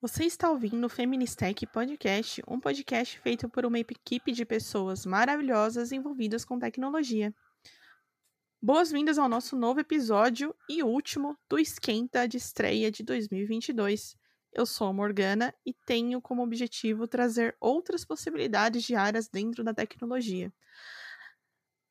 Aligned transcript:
Você 0.00 0.24
está 0.24 0.50
ouvindo 0.50 0.84
o 0.84 0.88
Feministech 0.88 1.66
Podcast, 1.66 2.42
um 2.46 2.60
podcast 2.60 3.18
feito 3.18 3.48
por 3.48 3.66
uma 3.66 3.78
equipe 3.78 4.30
de 4.30 4.44
pessoas 4.44 5.04
maravilhosas 5.04 5.90
envolvidas 5.90 6.44
com 6.44 6.58
tecnologia. 6.58 7.34
Boas-vindas 8.62 9.18
ao 9.18 9.28
nosso 9.28 9.56
novo 9.56 9.80
episódio 9.80 10.54
e 10.68 10.82
último 10.82 11.36
do 11.48 11.58
Esquenta 11.58 12.28
de 12.28 12.36
estreia 12.36 12.88
de 12.88 13.02
2022. 13.02 14.21
Eu 14.52 14.66
sou 14.66 14.88
a 14.88 14.92
Morgana 14.92 15.54
e 15.64 15.72
tenho 15.72 16.20
como 16.20 16.42
objetivo 16.42 17.08
trazer 17.08 17.56
outras 17.58 18.04
possibilidades 18.04 18.82
de 18.82 18.94
áreas 18.94 19.28
dentro 19.28 19.64
da 19.64 19.72
tecnologia. 19.72 20.52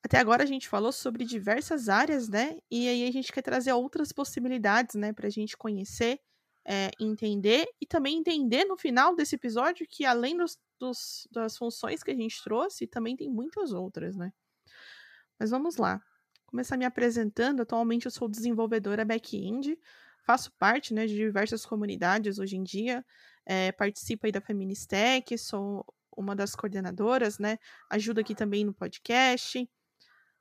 Até 0.03 0.17
agora 0.17 0.43
a 0.43 0.47
gente 0.47 0.67
falou 0.67 0.91
sobre 0.91 1.25
diversas 1.25 1.89
áreas, 1.89 2.27
né? 2.27 2.57
E 2.69 2.87
aí 2.87 3.07
a 3.07 3.11
gente 3.11 3.31
quer 3.31 3.41
trazer 3.41 3.71
outras 3.73 4.11
possibilidades, 4.11 4.95
né, 4.95 5.13
para 5.13 5.27
a 5.27 5.31
gente 5.31 5.55
conhecer 5.55 6.19
é, 6.65 6.91
entender 6.99 7.67
e 7.79 7.85
também 7.85 8.17
entender 8.17 8.65
no 8.65 8.77
final 8.77 9.15
desse 9.15 9.35
episódio 9.35 9.87
que 9.87 10.05
além 10.05 10.37
dos, 10.37 10.57
dos, 10.79 11.27
das 11.31 11.57
funções 11.57 12.03
que 12.03 12.11
a 12.11 12.15
gente 12.15 12.41
trouxe, 12.43 12.87
também 12.87 13.15
tem 13.15 13.29
muitas 13.29 13.71
outras, 13.71 14.15
né? 14.15 14.31
Mas 15.39 15.49
vamos 15.49 15.77
lá. 15.77 16.01
Começar 16.45 16.77
me 16.77 16.85
apresentando. 16.85 17.61
Atualmente 17.61 18.05
eu 18.05 18.11
sou 18.11 18.27
desenvolvedora 18.27 19.03
back-end, 19.03 19.77
faço 20.31 20.51
parte 20.57 20.93
né, 20.93 21.05
de 21.05 21.15
diversas 21.15 21.65
comunidades 21.65 22.39
hoje 22.39 22.55
em 22.55 22.63
dia, 22.63 23.05
é, 23.45 23.71
participo 23.73 24.25
aí 24.25 24.31
da 24.31 24.39
Feministech, 24.39 25.37
sou 25.37 25.85
uma 26.15 26.33
das 26.33 26.55
coordenadoras, 26.55 27.37
né? 27.37 27.57
Ajudo 27.89 28.21
aqui 28.21 28.33
também 28.33 28.63
no 28.63 28.73
podcast. 28.73 29.69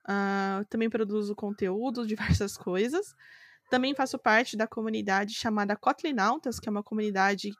Uh, 0.03 0.65
também 0.69 0.89
produzo 0.89 1.35
conteúdo, 1.35 2.07
diversas 2.41 2.57
coisas. 2.57 3.15
Também 3.69 3.95
faço 3.95 4.19
parte 4.19 4.57
da 4.57 4.67
comunidade 4.67 5.35
chamada 5.35 5.77
Kotlinautas, 5.77 6.61
que 6.61 6.69
é 6.69 6.71
uma 6.71 6.85
comunidade 6.85 7.51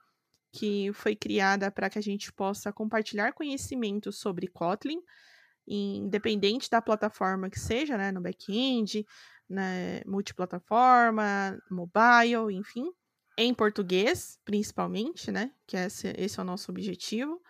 que 0.53 0.93
foi 0.93 1.17
criada 1.17 1.71
para 1.71 1.91
que 1.91 1.99
a 1.99 2.03
gente 2.03 2.33
possa 2.33 2.73
compartilhar 2.73 3.33
conhecimento 3.33 4.13
sobre 4.13 4.47
Kotlin, 4.49 5.01
independente 5.67 6.69
da 6.71 6.83
plataforma 6.83 7.49
que 7.49 7.59
seja, 7.59 7.97
né, 7.97 8.11
no 8.11 8.21
back-end, 8.21 9.07
né, 9.51 10.03
multiplataforma, 10.07 11.61
mobile, 11.69 12.55
enfim, 12.55 12.91
em 13.37 13.53
português, 13.53 14.39
principalmente, 14.45 15.33
né, 15.33 15.51
que 15.67 15.77
esse, 15.77 16.15
esse 16.17 16.39
é 16.39 16.43
o 16.43 16.47
nosso 16.47 16.71
objetivo. 16.71 17.43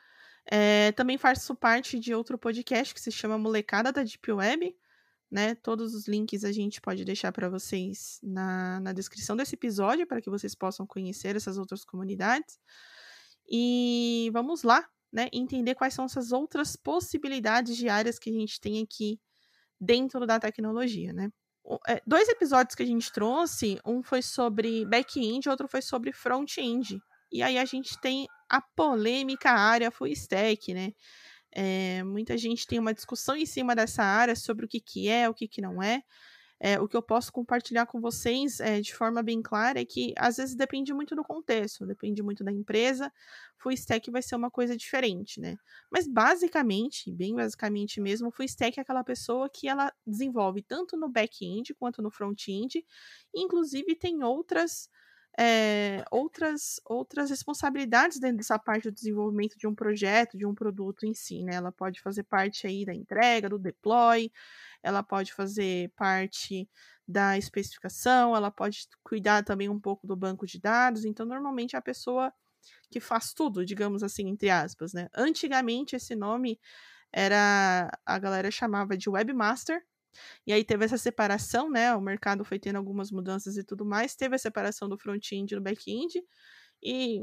É, 0.50 0.92
também 0.92 1.18
faço 1.18 1.54
parte 1.54 1.98
de 1.98 2.14
outro 2.14 2.38
podcast 2.38 2.94
que 2.94 3.00
se 3.00 3.12
chama 3.12 3.38
Molecada 3.38 3.92
da 3.92 4.02
Deep 4.02 4.32
Web, 4.32 4.74
né? 5.30 5.54
Todos 5.54 5.94
os 5.94 6.08
links 6.08 6.42
a 6.42 6.50
gente 6.50 6.80
pode 6.80 7.04
deixar 7.04 7.30
para 7.30 7.48
vocês 7.48 8.18
na, 8.22 8.80
na 8.80 8.92
descrição 8.92 9.36
desse 9.36 9.54
episódio 9.54 10.06
para 10.06 10.20
que 10.20 10.28
vocês 10.28 10.54
possam 10.54 10.86
conhecer 10.86 11.36
essas 11.36 11.56
outras 11.56 11.84
comunidades. 11.84 12.58
E 13.48 14.30
vamos 14.32 14.62
lá, 14.64 14.88
né? 15.12 15.28
Entender 15.32 15.74
quais 15.76 15.94
são 15.94 16.06
essas 16.06 16.32
outras 16.32 16.74
possibilidades 16.74 17.76
de 17.76 17.88
áreas 17.88 18.18
que 18.18 18.30
a 18.30 18.32
gente 18.32 18.60
tem 18.60 18.82
aqui 18.82 19.20
dentro 19.80 20.26
da 20.26 20.40
tecnologia, 20.40 21.12
né? 21.12 21.30
É, 21.86 22.02
dois 22.06 22.28
episódios 22.28 22.74
que 22.74 22.82
a 22.82 22.86
gente 22.86 23.12
trouxe, 23.12 23.78
um 23.84 24.02
foi 24.02 24.22
sobre 24.22 24.84
back-end, 24.86 25.48
outro 25.48 25.68
foi 25.68 25.82
sobre 25.82 26.12
front-end. 26.12 27.00
E 27.30 27.42
aí 27.42 27.58
a 27.58 27.64
gente 27.64 27.98
tem 28.00 28.26
a 28.48 28.60
polêmica 28.60 29.50
área 29.50 29.91
full 29.91 30.08
stack, 30.08 30.74
né? 30.74 30.92
É, 31.52 32.02
muita 32.04 32.36
gente 32.38 32.66
tem 32.66 32.78
uma 32.78 32.94
discussão 32.94 33.36
em 33.36 33.46
cima 33.46 33.74
dessa 33.74 34.02
área 34.02 34.36
sobre 34.36 34.64
o 34.64 34.68
que, 34.68 34.80
que 34.80 35.08
é, 35.08 35.28
o 35.28 35.34
que, 35.34 35.48
que 35.48 35.60
não 35.60 35.82
é. 35.82 36.02
É 36.61 36.78
o 36.78 36.86
que 36.86 36.97
eu 36.97 37.03
posso 37.03 37.32
compartilhar 37.32 37.87
com 37.87 38.00
vocês 38.00 38.60
é, 38.60 38.81
de 38.82 38.94
forma 38.94 39.22
bem 39.22 39.41
clara 39.41 39.81
é 39.81 39.84
que 39.84 40.12
às 40.19 40.37
vezes 40.37 40.54
depende 40.54 40.93
muito 40.93 41.16
do 41.16 41.25
contexto, 41.25 41.87
depende 41.87 42.22
muito 42.22 42.44
da 42.44 42.53
empresa. 42.53 43.10
Full 43.59 43.72
stack 43.72 44.10
vai 44.10 44.21
ser 44.21 44.37
uma 44.37 44.50
coisa 44.50 44.76
diferente, 44.76 45.41
né? 45.41 45.56
Mas 45.91 46.06
basicamente, 46.06 47.10
bem 47.10 47.34
basicamente 47.34 47.99
mesmo, 47.99 48.31
full 48.31 48.44
stack 48.44 48.78
é 48.78 48.82
aquela 48.82 49.03
pessoa 49.03 49.49
que 49.49 49.69
ela 49.69 49.91
desenvolve 50.06 50.60
tanto 50.62 50.99
no 50.99 51.09
back-end 51.09 51.72
quanto 51.75 52.03
no 52.03 52.10
front-end, 52.10 52.84
inclusive 53.34 53.94
tem 53.94 54.22
outras 54.22 54.91
é, 55.38 56.04
outras, 56.10 56.81
outras 56.84 57.31
responsabilidades 57.31 58.19
dentro 58.19 58.38
dessa 58.38 58.59
parte 58.59 58.91
do 58.91 58.94
desenvolvimento 58.94 59.56
de 59.56 59.66
um 59.66 59.75
projeto, 59.75 60.37
de 60.37 60.44
um 60.44 60.54
produto 60.54 61.06
em 61.06 61.15
si, 61.15 61.43
né? 61.44 61.54
Ela 61.54 61.72
pode 61.72 62.00
fazer 62.00 62.25
parte 62.25 62.66
aí 62.66 62.84
da 62.84 62.93
entrega, 62.94 63.49
do 63.49 63.59
deploy, 63.59 64.31
ela 64.82 65.02
pode 65.02 65.32
fazer 65.32 65.92
parte 65.96 66.68
da 67.06 67.36
especificação, 67.38 68.36
ela 68.36 68.50
pode 68.50 68.86
cuidar 69.04 69.42
também 69.44 69.68
um 69.68 69.80
pouco 69.80 70.06
do 70.06 70.16
banco 70.16 70.46
de 70.46 70.60
dados. 70.60 71.04
Então, 71.04 71.26
normalmente 71.26 71.76
é 71.76 71.78
a 71.78 71.82
pessoa 71.82 72.32
que 72.90 73.00
faz 73.00 73.32
tudo, 73.34 73.64
digamos 73.66 74.02
assim, 74.02 74.28
entre 74.28 74.50
aspas, 74.50 74.92
né? 74.94 75.08
Antigamente 75.14 75.96
esse 75.96 76.16
nome 76.16 76.60
era 77.12 77.90
a 78.06 78.19
galera 78.19 78.50
chamava 78.50 78.96
de 78.96 79.10
webmaster, 79.10 79.82
e 80.46 80.52
aí 80.52 80.64
teve 80.64 80.84
essa 80.84 80.98
separação, 80.98 81.70
né? 81.70 81.94
O 81.94 82.00
mercado 82.00 82.44
foi 82.44 82.58
tendo 82.58 82.76
algumas 82.76 83.10
mudanças 83.10 83.56
e 83.56 83.64
tudo 83.64 83.84
mais. 83.84 84.16
Teve 84.16 84.36
a 84.36 84.38
separação 84.38 84.88
do 84.88 84.98
front-end 84.98 85.52
e 85.54 85.56
do 85.56 85.62
back-end. 85.62 86.22
E 86.82 87.20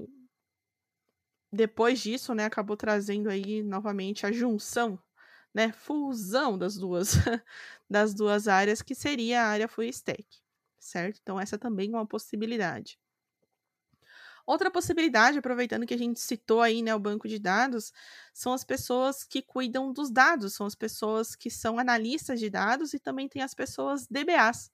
depois 1.51 1.99
disso, 1.99 2.33
né, 2.33 2.45
acabou 2.45 2.75
trazendo 2.77 3.29
aí 3.29 3.63
novamente 3.63 4.25
a 4.25 4.31
junção, 4.31 4.99
né, 5.57 5.71
fusão 5.71 6.55
das 6.55 6.75
duas 6.77 7.13
das 7.89 8.13
duas 8.13 8.47
áreas, 8.47 8.83
que 8.83 8.93
seria 8.93 9.41
a 9.43 9.47
área 9.47 9.67
full 9.67 9.85
stack, 9.85 10.23
certo? 10.79 11.19
Então 11.23 11.39
essa 11.39 11.57
também 11.57 11.91
é 11.91 11.97
uma 11.97 12.05
possibilidade. 12.05 12.99
Outra 14.45 14.69
possibilidade, 14.71 15.39
aproveitando 15.39 15.85
que 15.87 15.95
a 15.95 15.97
gente 15.97 16.19
citou 16.19 16.61
aí, 16.61 16.81
né, 16.83 16.93
o 16.93 16.99
banco 16.99 17.27
de 17.27 17.39
dados, 17.39 17.91
são 18.33 18.53
as 18.53 18.63
pessoas 18.63 19.23
que 19.23 19.41
cuidam 19.41 19.91
dos 19.91 20.11
dados, 20.11 20.53
são 20.53 20.67
as 20.67 20.75
pessoas 20.75 21.35
que 21.35 21.49
são 21.49 21.79
analistas 21.79 22.39
de 22.39 22.49
dados 22.49 22.93
e 22.93 22.99
também 22.99 23.27
tem 23.27 23.41
as 23.41 23.55
pessoas 23.55 24.07
DBAs, 24.07 24.71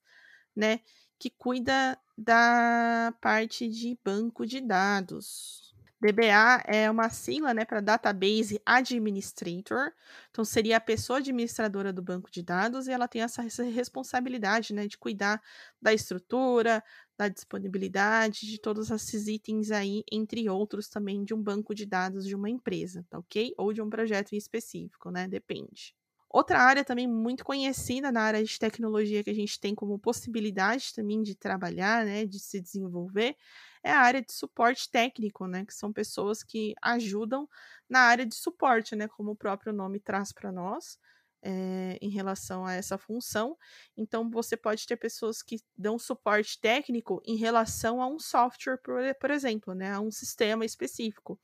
né, 0.54 0.80
que 1.18 1.30
cuida 1.30 1.98
da 2.18 3.14
parte 3.22 3.68
de 3.68 3.98
banco 4.04 4.46
de 4.46 4.60
dados. 4.60 5.63
DBA 6.04 6.62
é 6.66 6.90
uma 6.90 7.08
sigla, 7.08 7.54
né, 7.54 7.64
para 7.64 7.80
Database 7.80 8.60
Administrator. 8.66 9.90
Então 10.30 10.44
seria 10.44 10.76
a 10.76 10.80
pessoa 10.80 11.18
administradora 11.18 11.94
do 11.94 12.02
banco 12.02 12.30
de 12.30 12.42
dados 12.42 12.86
e 12.86 12.92
ela 12.92 13.08
tem 13.08 13.22
essa, 13.22 13.42
responsabilidade, 13.62 14.74
né, 14.74 14.86
de 14.86 14.98
cuidar 14.98 15.40
da 15.80 15.94
estrutura, 15.94 16.84
da 17.16 17.28
disponibilidade 17.28 18.46
de 18.46 18.58
todos 18.60 18.90
esses 18.90 19.28
itens 19.28 19.70
aí, 19.70 20.04
entre 20.12 20.46
outros 20.50 20.88
também 20.90 21.24
de 21.24 21.32
um 21.32 21.42
banco 21.42 21.74
de 21.74 21.86
dados 21.86 22.26
de 22.26 22.34
uma 22.34 22.50
empresa, 22.50 23.06
tá 23.08 23.18
ok? 23.18 23.54
Ou 23.56 23.72
de 23.72 23.80
um 23.80 23.88
projeto 23.88 24.34
em 24.34 24.36
específico, 24.36 25.10
né? 25.10 25.26
Depende. 25.26 25.94
Outra 26.34 26.58
área 26.60 26.84
também 26.84 27.06
muito 27.06 27.44
conhecida 27.44 28.10
na 28.10 28.22
área 28.22 28.42
de 28.42 28.58
tecnologia 28.58 29.22
que 29.22 29.30
a 29.30 29.34
gente 29.34 29.60
tem 29.60 29.72
como 29.74 29.96
possibilidade 30.00 30.92
também 30.92 31.22
de 31.22 31.36
trabalhar, 31.36 32.04
né, 32.04 32.26
de 32.26 32.40
se 32.40 32.60
desenvolver, 32.60 33.36
é 33.84 33.92
a 33.92 34.00
área 34.00 34.20
de 34.20 34.32
suporte 34.32 34.90
técnico, 34.90 35.46
né, 35.46 35.64
que 35.64 35.72
são 35.72 35.92
pessoas 35.92 36.42
que 36.42 36.74
ajudam 36.82 37.48
na 37.88 38.00
área 38.00 38.26
de 38.26 38.34
suporte, 38.34 38.96
né, 38.96 39.06
como 39.06 39.30
o 39.32 39.36
próprio 39.36 39.72
nome 39.72 40.00
traz 40.00 40.32
para 40.32 40.50
nós 40.50 40.98
é, 41.40 41.98
em 42.02 42.08
relação 42.10 42.66
a 42.66 42.72
essa 42.72 42.98
função. 42.98 43.56
Então, 43.96 44.28
você 44.28 44.56
pode 44.56 44.84
ter 44.86 44.96
pessoas 44.96 45.40
que 45.42 45.56
dão 45.76 45.98
suporte 46.00 46.60
técnico 46.60 47.22
em 47.24 47.36
relação 47.36 48.02
a 48.02 48.08
um 48.08 48.18
software, 48.18 48.78
por, 48.82 48.96
por 49.20 49.30
exemplo, 49.30 49.72
né, 49.74 49.92
a 49.92 50.00
um 50.00 50.10
sistema 50.10 50.64
específico. 50.64 51.38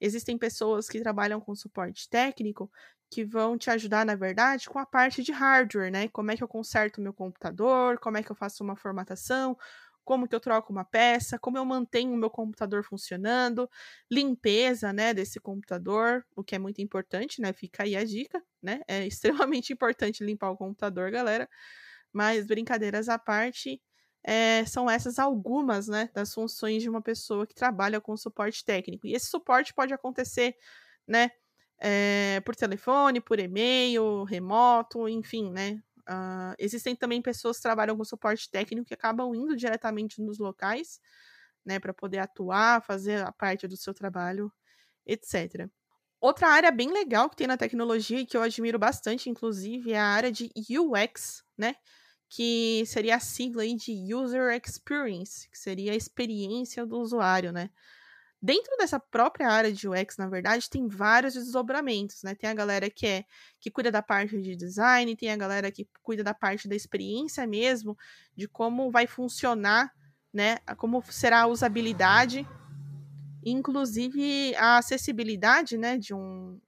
Existem 0.00 0.38
pessoas 0.38 0.88
que 0.88 1.00
trabalham 1.00 1.40
com 1.40 1.54
suporte 1.54 2.08
técnico 2.08 2.70
que 3.10 3.24
vão 3.24 3.56
te 3.58 3.70
ajudar, 3.70 4.04
na 4.04 4.14
verdade, 4.14 4.68
com 4.68 4.78
a 4.78 4.86
parte 4.86 5.22
de 5.22 5.32
hardware, 5.32 5.90
né? 5.90 6.08
Como 6.08 6.30
é 6.30 6.36
que 6.36 6.42
eu 6.44 6.48
conserto 6.48 7.00
meu 7.00 7.12
computador, 7.14 7.98
como 7.98 8.18
é 8.18 8.22
que 8.22 8.30
eu 8.30 8.36
faço 8.36 8.62
uma 8.62 8.76
formatação, 8.76 9.56
como 10.04 10.26
que 10.28 10.34
eu 10.34 10.40
troco 10.40 10.72
uma 10.72 10.84
peça, 10.84 11.38
como 11.38 11.58
eu 11.58 11.64
mantenho 11.64 12.12
o 12.14 12.16
meu 12.16 12.30
computador 12.30 12.82
funcionando, 12.84 13.68
limpeza, 14.10 14.92
né, 14.92 15.12
desse 15.12 15.38
computador, 15.40 16.24
o 16.36 16.42
que 16.42 16.54
é 16.54 16.58
muito 16.58 16.80
importante, 16.80 17.40
né? 17.42 17.52
Fica 17.52 17.82
aí 17.82 17.96
a 17.96 18.04
dica, 18.04 18.42
né? 18.62 18.80
É 18.88 19.06
extremamente 19.46 19.72
importante 19.72 20.24
limpar 20.24 20.50
o 20.50 20.56
computador, 20.56 21.10
galera. 21.10 21.48
Mas 22.12 22.46
brincadeiras 22.46 23.08
à 23.08 23.18
parte, 23.18 23.82
é, 24.24 24.64
são 24.66 24.90
essas 24.90 25.18
algumas, 25.18 25.88
né, 25.88 26.10
das 26.14 26.34
funções 26.34 26.82
de 26.82 26.88
uma 26.90 27.02
pessoa 27.02 27.46
que 27.46 27.54
trabalha 27.54 28.00
com 28.00 28.16
suporte 28.16 28.64
técnico. 28.64 29.06
E 29.06 29.14
esse 29.14 29.26
suporte 29.26 29.74
pode 29.74 29.94
acontecer, 29.94 30.56
né, 31.06 31.30
é, 31.80 32.40
por 32.44 32.56
telefone, 32.56 33.20
por 33.20 33.38
e-mail, 33.38 34.24
remoto, 34.24 35.08
enfim, 35.08 35.50
né? 35.50 35.82
Uh, 36.08 36.54
existem 36.58 36.96
também 36.96 37.20
pessoas 37.20 37.58
que 37.58 37.62
trabalham 37.62 37.96
com 37.96 38.02
suporte 38.04 38.50
técnico 38.50 38.86
que 38.88 38.94
acabam 38.94 39.34
indo 39.34 39.54
diretamente 39.54 40.22
nos 40.22 40.38
locais, 40.38 41.00
né, 41.64 41.78
para 41.78 41.92
poder 41.94 42.18
atuar, 42.18 42.82
fazer 42.82 43.22
a 43.24 43.32
parte 43.32 43.68
do 43.68 43.76
seu 43.76 43.92
trabalho 43.94 44.50
etc. 45.06 45.68
Outra 46.20 46.48
área 46.48 46.70
bem 46.70 46.92
legal 46.92 47.30
que 47.30 47.36
tem 47.36 47.46
na 47.46 47.56
tecnologia 47.56 48.20
e 48.20 48.26
que 48.26 48.36
eu 48.36 48.42
admiro 48.42 48.78
bastante, 48.78 49.30
inclusive, 49.30 49.92
é 49.92 49.98
a 49.98 50.06
área 50.06 50.32
de 50.32 50.50
UX, 50.78 51.44
né? 51.56 51.76
Que 52.28 52.84
seria 52.86 53.16
a 53.16 53.20
sigla 53.20 53.62
aí 53.62 53.74
de 53.74 54.14
User 54.14 54.50
Experience, 54.62 55.48
que 55.50 55.58
seria 55.58 55.92
a 55.92 55.96
experiência 55.96 56.84
do 56.84 56.98
usuário, 56.98 57.52
né? 57.52 57.70
Dentro 58.40 58.76
dessa 58.76 59.00
própria 59.00 59.48
área 59.48 59.72
de 59.72 59.88
UX, 59.88 60.16
na 60.16 60.28
verdade, 60.28 60.70
tem 60.70 60.86
vários 60.86 61.34
desdobramentos, 61.34 62.22
né? 62.22 62.36
Tem 62.36 62.48
a 62.48 62.54
galera 62.54 62.88
que 62.88 63.06
é 63.06 63.24
que 63.60 63.70
cuida 63.70 63.90
da 63.90 64.00
parte 64.00 64.40
de 64.40 64.54
design, 64.54 65.16
tem 65.16 65.32
a 65.32 65.36
galera 65.36 65.72
que 65.72 65.88
cuida 66.02 66.22
da 66.22 66.32
parte 66.32 66.68
da 66.68 66.76
experiência 66.76 67.44
mesmo, 67.46 67.98
de 68.36 68.46
como 68.46 68.92
vai 68.92 69.08
funcionar, 69.08 69.92
né? 70.32 70.58
Como 70.76 71.02
será 71.10 71.42
a 71.42 71.46
usabilidade, 71.48 72.46
inclusive 73.44 74.54
a 74.56 74.78
acessibilidade, 74.78 75.76
né, 75.76 75.98
de 75.98 76.14
um 76.14 76.60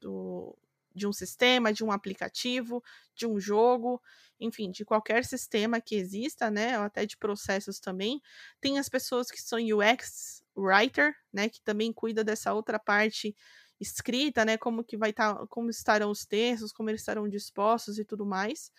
do, 0.00 0.56
de 0.94 1.06
um 1.06 1.12
sistema, 1.12 1.72
de 1.72 1.82
um 1.82 1.90
aplicativo, 1.90 2.82
de 3.14 3.26
um 3.26 3.40
jogo, 3.40 4.00
enfim, 4.40 4.70
de 4.70 4.84
qualquer 4.84 5.24
sistema 5.24 5.80
que 5.80 5.94
exista, 5.94 6.50
né, 6.50 6.78
ou 6.78 6.84
até 6.84 7.06
de 7.06 7.16
processos 7.16 7.80
também. 7.80 8.20
Tem 8.60 8.78
as 8.78 8.88
pessoas 8.88 9.30
que 9.30 9.40
são 9.40 9.58
UX 9.58 10.42
writer, 10.56 11.14
né, 11.32 11.48
que 11.48 11.60
também 11.62 11.92
cuida 11.92 12.22
dessa 12.24 12.52
outra 12.52 12.78
parte 12.78 13.34
escrita, 13.80 14.44
né, 14.44 14.56
como 14.56 14.84
que 14.84 14.96
vai 14.96 15.10
estar, 15.10 15.34
tá, 15.34 15.46
como 15.48 15.70
estarão 15.70 16.10
os 16.10 16.24
textos, 16.24 16.72
como 16.72 16.90
eles 16.90 17.00
estarão 17.00 17.28
dispostos 17.28 17.98
e 17.98 18.04
tudo 18.04 18.24
mais. 18.24 18.70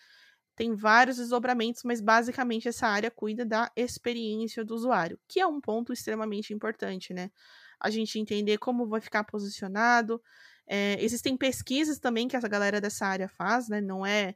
Tem 0.56 0.74
vários 0.74 1.18
desdobramentos, 1.18 1.82
mas 1.84 2.00
basicamente 2.00 2.66
essa 2.66 2.86
área 2.86 3.10
cuida 3.10 3.44
da 3.44 3.70
experiência 3.76 4.64
do 4.64 4.74
usuário, 4.74 5.18
que 5.28 5.38
é 5.38 5.46
um 5.46 5.60
ponto 5.60 5.92
extremamente 5.92 6.54
importante, 6.54 7.12
né? 7.12 7.30
A 7.78 7.90
gente 7.90 8.18
entender 8.18 8.56
como 8.56 8.88
vai 8.88 9.02
ficar 9.02 9.24
posicionado. 9.24 10.20
É, 10.66 10.96
existem 11.04 11.36
pesquisas 11.36 11.98
também 11.98 12.26
que 12.26 12.36
essa 12.36 12.48
galera 12.48 12.80
dessa 12.80 13.06
área 13.06 13.28
faz, 13.28 13.68
né? 13.68 13.82
Não 13.82 14.04
é, 14.04 14.34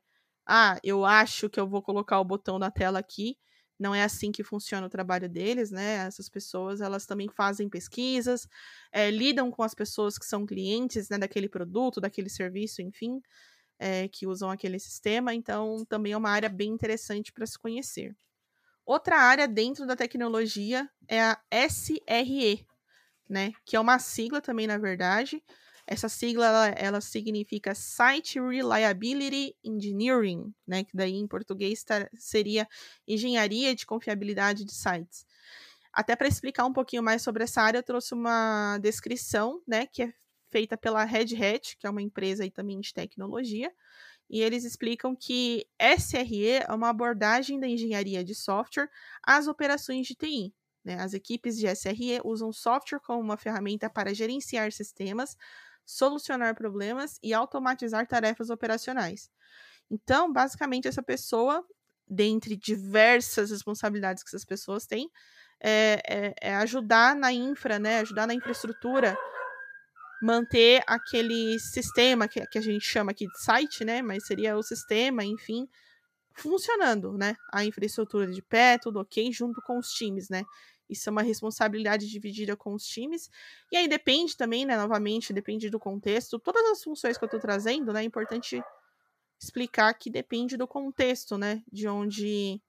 ah, 0.50 0.78
eu 0.84 1.04
acho 1.04 1.48
que 1.48 1.60
eu 1.60 1.68
vou 1.68 1.82
colocar 1.82 2.20
o 2.20 2.24
botão 2.24 2.58
na 2.58 2.70
tela 2.70 2.98
aqui 2.98 3.36
não 3.80 3.94
é 3.94 4.02
assim 4.02 4.30
que 4.30 4.44
funciona 4.44 4.86
o 4.86 4.90
trabalho 4.90 5.26
deles, 5.26 5.70
né? 5.70 6.06
Essas 6.06 6.28
pessoas, 6.28 6.82
elas 6.82 7.06
também 7.06 7.28
fazem 7.30 7.68
pesquisas, 7.68 8.46
é, 8.92 9.10
lidam 9.10 9.50
com 9.50 9.62
as 9.62 9.74
pessoas 9.74 10.18
que 10.18 10.26
são 10.26 10.44
clientes, 10.44 11.08
né, 11.08 11.16
daquele 11.16 11.48
produto, 11.48 11.98
daquele 12.00 12.28
serviço, 12.28 12.82
enfim, 12.82 13.20
é, 13.78 14.08
que 14.08 14.26
usam 14.26 14.50
aquele 14.50 14.78
sistema. 14.78 15.34
Então, 15.34 15.84
também 15.88 16.12
é 16.12 16.16
uma 16.16 16.30
área 16.30 16.48
bem 16.50 16.70
interessante 16.70 17.32
para 17.32 17.46
se 17.46 17.58
conhecer. 17.58 18.14
Outra 18.84 19.16
área 19.18 19.48
dentro 19.48 19.86
da 19.86 19.96
tecnologia 19.96 20.88
é 21.08 21.22
a 21.22 21.40
SRE, 21.50 22.66
né? 23.28 23.52
Que 23.64 23.76
é 23.76 23.80
uma 23.80 23.98
sigla 23.98 24.42
também, 24.42 24.66
na 24.66 24.78
verdade, 24.78 25.42
essa 25.90 26.08
sigla 26.08 26.46
ela, 26.46 26.66
ela, 26.68 27.00
significa 27.00 27.74
Site 27.74 28.38
Reliability 28.38 29.56
Engineering, 29.64 30.54
né? 30.64 30.84
Que 30.84 30.96
daí 30.96 31.16
em 31.16 31.26
português 31.26 31.82
tá, 31.82 32.08
seria 32.16 32.68
engenharia 33.08 33.74
de 33.74 33.84
confiabilidade 33.84 34.64
de 34.64 34.72
sites. 34.72 35.26
Até 35.92 36.14
para 36.14 36.28
explicar 36.28 36.64
um 36.64 36.72
pouquinho 36.72 37.02
mais 37.02 37.22
sobre 37.22 37.42
essa 37.42 37.60
área, 37.60 37.78
eu 37.78 37.82
trouxe 37.82 38.14
uma 38.14 38.78
descrição, 38.78 39.60
né? 39.66 39.84
Que 39.88 40.04
é 40.04 40.14
feita 40.48 40.76
pela 40.76 41.02
Red 41.02 41.34
Hat, 41.34 41.76
que 41.76 41.88
é 41.88 41.90
uma 41.90 42.00
empresa 42.00 42.44
aí 42.44 42.52
também 42.52 42.78
de 42.78 42.94
tecnologia. 42.94 43.72
E 44.30 44.40
eles 44.42 44.62
explicam 44.62 45.16
que 45.16 45.66
SRE 45.98 46.50
é 46.50 46.72
uma 46.72 46.90
abordagem 46.90 47.58
da 47.58 47.66
engenharia 47.66 48.22
de 48.22 48.32
software 48.36 48.88
às 49.24 49.48
operações 49.48 50.06
de 50.06 50.14
TI. 50.14 50.54
Né? 50.84 50.94
As 51.00 51.14
equipes 51.14 51.58
de 51.58 51.66
SRE 51.66 52.20
usam 52.24 52.52
software 52.52 53.00
como 53.00 53.20
uma 53.20 53.36
ferramenta 53.36 53.90
para 53.90 54.14
gerenciar 54.14 54.70
sistemas, 54.70 55.36
solucionar 55.90 56.54
problemas 56.54 57.18
e 57.22 57.34
automatizar 57.34 58.06
tarefas 58.06 58.48
operacionais. 58.48 59.28
Então, 59.90 60.32
basicamente, 60.32 60.86
essa 60.86 61.02
pessoa, 61.02 61.66
dentre 62.06 62.56
diversas 62.56 63.50
responsabilidades 63.50 64.22
que 64.22 64.28
essas 64.28 64.44
pessoas 64.44 64.86
têm, 64.86 65.10
é, 65.60 66.00
é, 66.06 66.34
é 66.40 66.54
ajudar 66.56 67.16
na 67.16 67.32
infra, 67.32 67.78
né? 67.78 67.98
Ajudar 68.00 68.26
na 68.26 68.34
infraestrutura, 68.34 69.16
manter 70.22 70.82
aquele 70.86 71.58
sistema 71.58 72.28
que, 72.28 72.46
que 72.46 72.58
a 72.58 72.62
gente 72.62 72.84
chama 72.84 73.10
aqui 73.10 73.26
de 73.26 73.42
site, 73.42 73.84
né? 73.84 74.00
Mas 74.00 74.26
seria 74.26 74.56
o 74.56 74.62
sistema, 74.62 75.24
enfim, 75.24 75.68
funcionando, 76.34 77.18
né? 77.18 77.34
A 77.52 77.64
infraestrutura 77.64 78.30
de 78.30 78.42
pé, 78.42 78.78
tudo 78.78 79.00
ok, 79.00 79.32
junto 79.32 79.60
com 79.62 79.76
os 79.76 79.88
times, 79.88 80.28
né? 80.28 80.44
Isso 80.90 81.08
é 81.08 81.12
uma 81.12 81.22
responsabilidade 81.22 82.08
dividida 82.08 82.56
com 82.56 82.74
os 82.74 82.84
times. 82.84 83.30
E 83.70 83.76
aí 83.76 83.88
depende 83.88 84.36
também, 84.36 84.64
né? 84.66 84.76
Novamente, 84.76 85.32
depende 85.32 85.70
do 85.70 85.78
contexto. 85.78 86.38
Todas 86.38 86.64
as 86.70 86.82
funções 86.82 87.16
que 87.16 87.24
eu 87.24 87.26
estou 87.26 87.40
trazendo, 87.40 87.92
né? 87.92 88.02
É 88.02 88.04
importante 88.04 88.62
explicar 89.40 89.92
que 89.94 90.10
depende 90.10 90.56
do 90.56 90.66
contexto, 90.66 91.38
né? 91.38 91.62
De 91.72 91.88
onde 91.88 92.60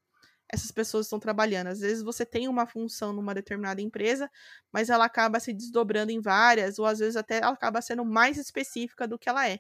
essas 0.52 0.72
pessoas 0.72 1.06
estão 1.06 1.20
trabalhando. 1.20 1.68
Às 1.68 1.80
vezes 1.80 2.04
você 2.04 2.26
tem 2.26 2.48
uma 2.48 2.68
função 2.68 3.14
numa 3.14 3.34
determinada 3.34 3.82
empresa, 3.82 4.30
mas 4.72 4.90
ela 4.90 5.06
acaba 5.06 5.40
se 5.40 5.54
desdobrando 5.54 6.12
em 6.12 6.20
várias, 6.20 6.78
ou 6.78 6.86
às 6.86 7.00
vezes 7.00 7.16
até 7.16 7.38
ela 7.38 7.54
acaba 7.54 7.82
sendo 7.82 8.04
mais 8.04 8.38
específica 8.38 9.08
do 9.08 9.18
que 9.18 9.30
ela 9.30 9.48
é. 9.48 9.60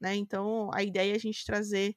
Né? 0.00 0.16
Então, 0.16 0.70
a 0.74 0.82
ideia 0.82 1.12
é 1.12 1.16
a 1.16 1.20
gente 1.20 1.44
trazer 1.44 1.96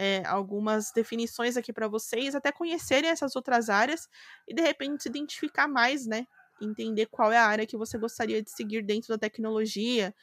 é, 0.00 0.22
algumas 0.24 0.90
definições 0.92 1.58
aqui 1.58 1.74
para 1.74 1.86
vocês, 1.86 2.34
até 2.34 2.50
conhecerem 2.50 3.10
essas 3.10 3.36
outras 3.36 3.68
áreas 3.68 4.08
e 4.48 4.54
de 4.54 4.62
repente 4.62 5.02
se 5.02 5.10
identificar 5.10 5.68
mais, 5.68 6.06
né? 6.06 6.26
Entender 6.58 7.04
qual 7.10 7.30
é 7.30 7.36
a 7.36 7.44
área 7.44 7.66
que 7.66 7.76
você 7.76 7.98
gostaria 7.98 8.42
de 8.42 8.50
seguir 8.50 8.82
dentro 8.82 9.08
da 9.08 9.18
tecnologia, 9.18 10.14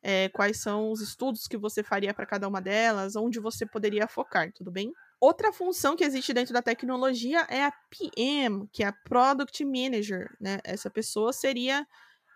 é, 0.00 0.28
quais 0.28 0.60
são 0.60 0.92
os 0.92 1.00
estudos 1.00 1.48
que 1.48 1.56
você 1.56 1.82
faria 1.82 2.14
para 2.14 2.26
cada 2.26 2.46
uma 2.46 2.60
delas, 2.60 3.16
onde 3.16 3.40
você 3.40 3.66
poderia 3.66 4.06
focar, 4.06 4.52
tudo 4.52 4.70
bem? 4.70 4.92
Outra 5.20 5.52
função 5.52 5.96
que 5.96 6.04
existe 6.04 6.32
dentro 6.32 6.54
da 6.54 6.62
tecnologia 6.62 7.44
é 7.50 7.64
a 7.64 7.72
PM, 7.90 8.68
que 8.72 8.84
é 8.84 8.86
a 8.86 8.92
Product 8.92 9.64
Manager, 9.64 10.30
né? 10.40 10.60
Essa 10.62 10.88
pessoa 10.88 11.32
seria, 11.32 11.84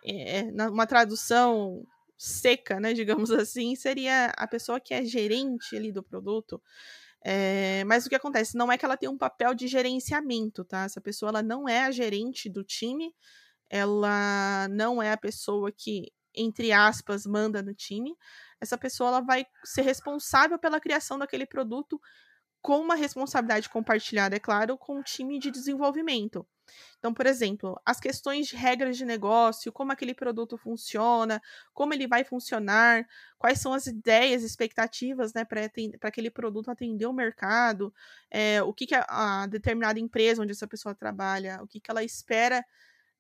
é, 0.05 0.43
uma 0.69 0.87
tradução 0.87 1.87
seca, 2.19 2.81
né, 2.81 2.93
digamos 2.93 3.31
assim, 3.31 3.77
seria 3.77 4.33
a 4.37 4.47
pessoa 4.47 4.81
que 4.81 4.93
é 4.93 5.05
gerente 5.05 5.77
ali 5.77 5.93
do 5.93 6.03
produto. 6.03 6.61
É, 7.25 7.85
mas 7.85 8.07
o 8.07 8.09
que 8.09 8.15
acontece? 8.15 8.57
Não 8.57 8.71
é 8.71 8.79
que 8.79 8.85
ela 8.85 8.97
tem 8.97 9.09
um 9.09 9.19
papel 9.19 9.55
de 9.55 9.67
gerenciamento, 9.69 10.65
tá? 10.65 10.85
Essa 10.85 11.01
pessoa 11.01 11.31
ela 11.31 11.43
não 11.43 11.69
é 11.69 11.85
a 11.85 11.91
gerente 11.91 12.49
do 12.49 12.65
time, 12.65 13.15
ela 13.71 14.69
não 14.71 15.03
é 15.03 15.13
a 15.13 15.17
pessoa 15.17 15.71
que, 15.73 16.13
entre 16.35 16.73
aspas, 16.73 17.27
manda 17.27 17.63
no 17.63 17.75
time. 17.75 18.15
Essa 18.61 18.79
pessoa 18.79 19.09
ela 19.09 19.21
vai 19.21 19.47
ser 19.65 19.83
responsável 19.83 20.59
pela 20.59 20.81
criação 20.81 21.19
daquele 21.19 21.47
produto 21.47 22.01
com 22.63 22.81
uma 22.81 22.95
responsabilidade 22.95 23.69
compartilhada, 23.69 24.37
é 24.37 24.41
claro, 24.41 24.77
com 24.77 24.99
o 24.99 25.03
time 25.03 25.39
de 25.39 25.51
desenvolvimento. 25.51 26.47
Então, 26.99 27.13
por 27.15 27.27
exemplo, 27.27 27.81
as 27.85 28.01
questões 28.01 28.49
de 28.49 28.57
regras 28.57 28.97
de 28.97 29.05
negócio, 29.05 29.73
como 29.73 29.93
aquele 29.93 30.15
produto 30.15 30.57
funciona, 30.57 31.41
como 31.73 31.95
ele 31.95 32.07
vai 32.07 32.25
funcionar, 32.25 33.07
quais 33.39 33.61
são 33.61 33.73
as 33.73 33.87
ideias, 33.87 34.43
expectativas 34.43 35.33
né, 35.33 35.45
para 35.45 35.69
aquele 36.03 36.31
produto 36.31 36.71
atender 36.71 37.07
o 37.07 37.13
mercado, 37.13 37.93
é, 38.31 38.63
o 38.63 38.73
que, 38.73 38.87
que 38.87 38.95
a, 38.95 39.05
a, 39.09 39.47
determinada 39.47 39.99
empresa 39.99 40.43
onde 40.43 40.53
essa 40.53 40.67
pessoa 40.67 40.95
trabalha, 40.95 41.63
o 41.63 41.67
que, 41.67 41.81
que 41.81 41.91
ela 41.91 42.03
espera 42.03 42.65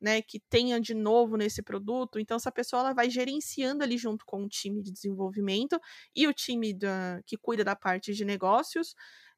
né, 0.00 0.22
que 0.22 0.38
tenha 0.38 0.80
de 0.80 0.94
novo 0.94 1.36
nesse 1.36 1.62
produto. 1.62 2.18
Então, 2.18 2.36
essa 2.36 2.52
pessoa 2.52 2.80
ela 2.80 2.92
vai 2.92 3.10
gerenciando 3.10 3.82
ali 3.82 3.98
junto 3.98 4.24
com 4.24 4.44
o 4.44 4.48
time 4.48 4.82
de 4.82 4.92
desenvolvimento 4.92 5.80
e 6.14 6.26
o 6.26 6.32
time 6.32 6.72
da, 6.72 7.20
que 7.26 7.36
cuida 7.36 7.64
da 7.64 7.74
parte 7.74 8.14
de 8.14 8.24
negócios 8.24 8.92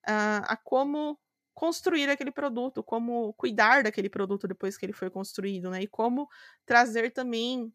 uh, 0.06 0.44
a 0.44 0.56
como 0.56 1.18
construir 1.54 2.09
aquele 2.09 2.30
produto, 2.30 2.83
como 2.83 3.33
cuidar 3.35 3.83
daquele 3.83 4.09
produto 4.09 4.49
depois 4.49 4.76
que 4.76 4.87
ele 4.87 4.92
foi 4.92 5.11
construído, 5.11 5.71
né? 5.71 5.83
E 5.83 5.87
como 5.87 6.28
trazer 6.64 7.11
também 7.12 7.73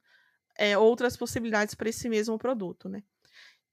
é, 0.58 0.78
outras 0.78 1.18
possibilidades 1.18 1.76
para 1.76 1.90
esse 1.90 2.10
mesmo 2.10 2.38
produto, 2.38 2.90
né? 2.90 3.04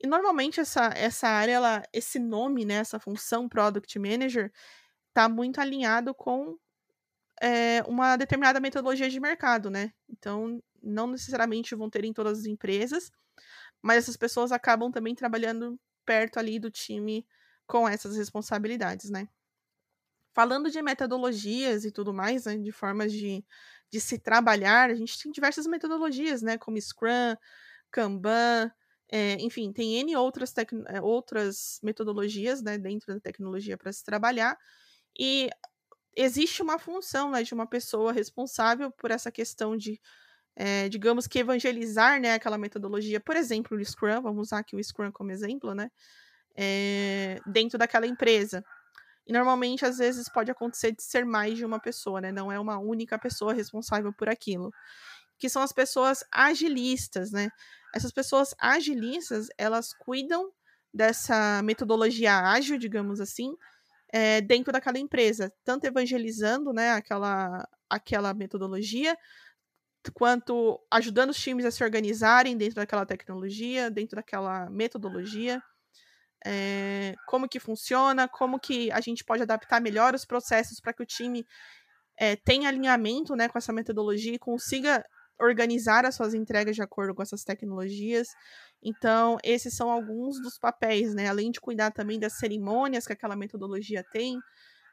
E 0.03 0.07
normalmente 0.07 0.61
essa, 0.61 0.93
essa 0.97 1.29
área, 1.29 1.53
ela, 1.53 1.83
esse 1.93 2.19
nome, 2.19 2.65
né, 2.65 2.75
essa 2.75 2.99
função 2.99 3.49
Product 3.49 3.99
Manager, 3.99 4.53
está 5.09 5.29
muito 5.29 5.61
alinhado 5.61 6.13
com 6.13 6.59
é, 7.41 7.83
uma 7.85 8.17
determinada 8.17 8.59
metodologia 8.61 9.09
de 9.09 9.21
mercado, 9.21 9.71
né? 9.71 9.93
Então, 10.09 10.61
não 10.83 11.07
necessariamente 11.07 11.75
vão 11.75 11.89
ter 11.89 12.05
em 12.05 12.13
todas 12.13 12.41
as 12.41 12.47
empresas, 12.47 13.13
mas 13.81 13.99
essas 13.99 14.17
pessoas 14.17 14.51
acabam 14.53 14.91
também 14.91 15.15
trabalhando 15.15 15.79
perto 16.05 16.39
ali 16.39 16.59
do 16.59 16.71
time 16.71 17.27
com 17.67 17.89
essas 17.89 18.17
responsabilidades, 18.17 19.09
né? 19.09 19.29
Falando 20.35 20.71
de 20.71 20.81
metodologias 20.83 21.85
e 21.85 21.93
tudo 21.93 22.13
mais, 22.15 22.47
né, 22.47 22.57
de 22.57 22.73
formas 22.73 23.13
de, 23.13 23.45
de 23.91 24.01
se 24.01 24.19
trabalhar, 24.19 24.91
a 24.91 24.95
gente 24.95 25.19
tem 25.23 25.31
diversas 25.33 25.67
metodologias, 25.67 26.43
né? 26.43 26.57
Como 26.59 26.81
Scrum, 26.81 27.37
Kanban, 27.91 28.73
é, 29.11 29.35
enfim, 29.41 29.73
tem 29.73 29.97
N 30.01 30.17
outras, 30.17 30.55
eh, 30.59 31.01
outras 31.03 31.79
metodologias 31.83 32.63
né, 32.63 32.79
dentro 32.79 33.13
da 33.15 33.21
tecnologia 33.21 33.77
para 33.77 33.93
se 33.93 34.03
trabalhar. 34.05 34.57
E 35.19 35.51
existe 36.17 36.63
uma 36.63 36.79
função 36.79 37.31
né, 37.31 37.43
de 37.43 37.55
uma 37.55 37.67
pessoa 37.67 38.13
responsável 38.13 38.91
por 38.93 39.11
essa 39.11 39.31
questão 39.33 39.77
de 39.77 40.01
é, 40.57 40.89
digamos 40.89 41.27
que 41.27 41.39
evangelizar, 41.41 42.21
né, 42.21 42.35
aquela 42.35 42.59
metodologia, 42.59 43.21
por 43.21 43.37
exemplo, 43.37 43.77
o 43.79 43.85
Scrum, 43.85 44.23
vamos 44.23 44.49
usar 44.49 44.59
aqui 44.61 44.77
o 44.77 44.85
Scrum 44.85 45.13
como 45.13 45.31
exemplo, 45.33 45.75
né, 45.75 45.91
é, 46.57 47.41
dentro 47.47 47.79
daquela 47.79 48.07
empresa. 48.07 48.65
E 49.27 49.33
normalmente, 49.33 49.85
às 49.85 49.99
vezes, 49.99 50.29
pode 50.29 50.51
acontecer 50.51 50.93
de 50.93 51.03
ser 51.03 51.25
mais 51.25 51.57
de 51.57 51.65
uma 51.65 51.81
pessoa, 51.81 52.21
né, 52.21 52.33
não 52.33 52.51
é 52.51 52.59
uma 52.59 52.79
única 52.79 53.19
pessoa 53.19 53.53
responsável 53.55 54.13
por 54.13 54.29
aquilo. 54.29 54.73
Que 55.39 55.49
são 55.49 55.63
as 55.63 55.73
pessoas 55.73 56.25
agilistas, 56.33 57.33
né? 57.33 57.51
Essas 57.95 58.13
pessoas 58.13 58.55
agilistas, 58.61 59.49
elas 59.59 59.93
cuidam 59.93 60.51
dessa 60.95 61.63
metodologia 61.63 62.39
ágil, 62.39 62.79
digamos 62.79 63.21
assim, 63.21 63.55
é, 64.13 64.41
dentro 64.43 64.73
daquela 64.73 64.99
empresa, 64.99 65.53
tanto 65.65 65.87
evangelizando, 65.87 66.73
né, 66.73 66.93
aquela, 66.93 67.69
aquela 67.91 68.35
metodologia, 68.35 69.17
quanto 70.15 70.81
ajudando 70.91 71.31
os 71.31 71.39
times 71.39 71.65
a 71.65 71.71
se 71.71 71.83
organizarem 71.85 72.57
dentro 72.57 72.77
daquela 72.77 73.07
tecnologia, 73.07 73.91
dentro 73.91 74.17
daquela 74.17 74.69
metodologia, 74.71 75.63
é, 76.45 77.15
como 77.27 77.49
que 77.49 77.61
funciona, 77.61 78.29
como 78.29 78.59
que 78.59 78.91
a 78.91 79.01
gente 79.01 79.25
pode 79.25 79.43
adaptar 79.43 79.81
melhor 79.81 80.15
os 80.15 80.25
processos 80.25 80.81
para 80.81 80.93
que 80.93 81.03
o 81.03 81.07
time 81.07 81.47
é, 82.19 82.37
tenha 82.37 82.69
alinhamento 82.69 83.35
né, 83.35 83.49
com 83.49 83.59
essa 83.59 83.73
metodologia 83.73 84.35
e 84.35 84.39
consiga 84.39 85.05
organizar 85.41 86.05
as 86.05 86.15
suas 86.15 86.35
entregas 86.35 86.77
de 86.77 86.83
acordo 86.83 87.15
com 87.15 87.23
essas 87.23 87.45
tecnologias. 87.45 88.29
Então, 88.83 89.39
esses 89.43 89.75
são 89.75 89.91
alguns 89.91 90.41
dos 90.41 90.59
papéis, 90.59 91.15
né? 91.15 91.29
Além 91.29 91.51
de 91.51 91.61
cuidar 91.61 91.91
também 91.91 92.19
das 92.19 92.35
cerimônias 92.35 93.07
que 93.07 93.13
aquela 93.13 93.37
metodologia 93.37 94.05
tem, 94.13 94.39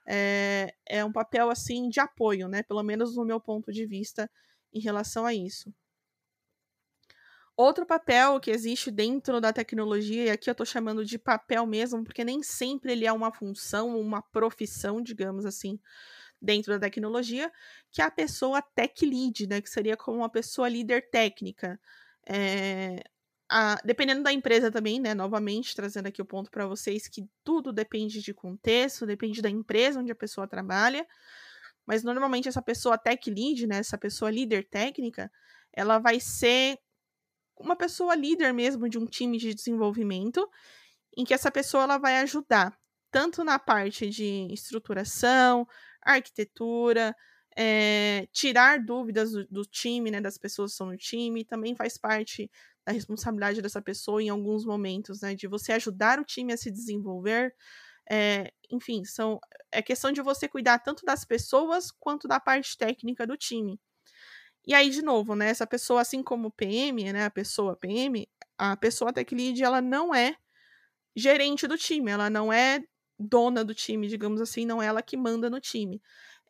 é, 0.08 0.74
é 0.88 1.06
um 1.06 1.12
papel 1.12 1.50
assim 1.50 1.89
de 1.89 2.00
apoio, 2.00 2.48
né? 2.48 2.63
Pelo 2.63 2.84
menos 2.84 3.15
no 3.15 3.25
meu 3.25 3.39
ponto 3.39 3.72
de 3.72 3.86
vista 3.86 4.29
em 4.74 4.79
relação 4.79 5.25
a 5.25 5.34
isso. 5.34 5.74
Outro 7.62 7.86
papel 7.86 8.39
que 8.39 8.51
existe 8.51 8.89
dentro 8.89 9.42
da 9.42 9.51
tecnologia, 9.51 10.24
e 10.24 10.30
aqui 10.30 10.50
eu 10.50 10.54
estou 10.54 10.66
chamando 10.66 11.04
de 11.04 11.20
papel 11.20 11.66
mesmo, 11.66 12.06
porque 12.06 12.24
nem 12.24 12.42
sempre 12.42 12.94
ele 12.94 13.06
é 13.06 13.12
uma 13.12 13.34
função, 13.34 14.00
uma 14.00 14.22
profissão, 14.22 15.01
digamos 15.01 15.46
assim, 15.46 15.78
dentro 16.42 16.72
da 16.72 16.80
tecnologia, 16.80 17.51
que 17.92 18.01
é 18.01 18.06
a 18.06 18.10
pessoa 18.10 18.62
tech 18.62 19.06
lead, 19.06 19.46
né? 19.46 19.60
Que 19.60 19.70
seria 19.70 19.98
como 19.98 20.20
uma 20.20 20.30
pessoa 20.30 20.70
líder 20.70 21.10
técnica. 21.10 21.78
É, 22.25 23.04
a, 23.50 23.75
dependendo 23.84 24.24
da 24.24 24.32
empresa 24.32 24.72
também, 24.72 24.98
né? 24.98 25.13
Novamente, 25.13 25.75
trazendo 25.75 26.08
aqui 26.08 26.22
o 26.22 26.25
ponto 26.25 26.50
para 26.50 26.66
vocês 26.66 27.10
que 27.10 27.28
tudo 27.44 27.74
depende 27.74 28.22
de 28.22 28.34
contexto, 28.34 29.06
depende 29.06 29.42
da 29.42 29.50
empresa 29.50 30.00
onde 30.00 30.13
a 30.13 30.16
pessoa 30.16 30.48
trabalha. 30.48 31.06
Mas 31.86 32.04
normalmente 32.04 32.48
essa 32.48 32.62
pessoa 32.62 32.98
tech 32.98 33.30
lead, 33.30 33.68
né? 33.68 33.80
Essa 33.80 33.98
pessoa 33.98 34.32
líder 34.32 34.63
técnica, 34.70 35.30
ela 35.74 36.00
vai 36.00 36.22
ser 36.22 36.80
uma 37.60 37.75
pessoa 37.75 38.16
líder 38.16 38.54
mesmo 38.54 38.89
de 38.89 38.98
um 38.98 39.06
time 39.06 39.38
de 39.38 39.54
desenvolvimento, 39.54 40.50
em 41.18 41.25
que 41.25 41.34
essa 41.34 41.51
pessoa 41.51 41.84
ela 41.84 41.98
vai 41.98 42.18
ajudar 42.20 42.78
tanto 43.12 43.44
na 43.44 43.60
parte 43.60 44.10
de 44.10 44.48
estruturação, 44.51 45.68
arquitetura, 46.01 47.16
é, 47.58 48.28
tirar 48.32 48.80
dúvidas 48.80 49.32
do, 49.32 49.46
do, 49.48 49.62
time, 49.63 50.12
né, 50.12 50.22
das 50.22 50.38
pessoas 50.38 50.72
que 50.72 50.74
estão 50.75 50.88
no 50.88 50.98
time, 50.98 51.44
também 51.44 51.75
faz 51.75 51.98
parte 51.98 52.50
da 52.86 52.94
responsabilidade 52.94 53.62
dessa 53.62 53.82
pessoa 53.82 54.22
em 54.24 54.30
alguns 54.30 54.66
momentos, 54.66 55.22
né, 55.22 55.36
de 55.36 55.48
você 55.48 55.74
ajudar 55.74 56.20
o 56.20 56.24
time 56.24 56.54
a 56.54 56.58
se 56.58 56.72
desenvolver. 56.72 57.54
É, 58.10 58.51
enfim, 58.72 59.04
são, 59.04 59.39
é 59.72 59.82
questão 59.82 60.12
de 60.12 60.22
você 60.22 60.48
cuidar 60.48 60.80
tanto 60.80 61.06
das 61.06 61.25
pessoas 61.25 61.92
quanto 61.92 62.28
da 62.28 62.39
parte 62.39 62.78
técnica 62.78 63.28
do 63.28 63.38
time. 63.38 63.80
E 64.66 64.74
aí, 64.74 64.89
de 64.89 65.01
novo, 65.01 65.36
né, 65.36 65.50
essa 65.50 65.66
pessoa, 65.66 66.01
assim 66.01 66.22
como 66.22 66.48
o 66.50 66.51
PM, 66.51 67.12
né, 67.13 67.25
a 67.25 67.30
pessoa 67.32 67.75
PM, 67.75 68.28
a 68.58 68.75
pessoa 68.78 69.13
tech 69.13 69.34
lead, 69.34 69.63
ela 69.63 69.82
não 69.82 70.13
é 70.13 70.36
gerente 71.16 71.68
do 71.68 71.78
time, 71.78 72.12
ela 72.12 72.30
não 72.30 72.51
é 72.54 72.84
dona 73.20 73.63
do 73.66 73.74
time, 73.75 74.08
digamos 74.08 74.42
assim, 74.42 74.66
não 74.66 74.82
é 74.82 74.88
ela 74.88 75.01
que 75.01 75.18
manda 75.18 75.50
no 75.50 75.60
time. 75.60 76.01